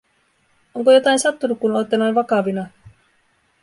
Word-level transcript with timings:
“Onko 0.77 0.91
jotain 0.95 1.19
sattunu, 1.19 1.55
kun 1.55 1.75
ootte 1.75 1.97
noin 1.97 2.15
vakavina?” 2.15 2.67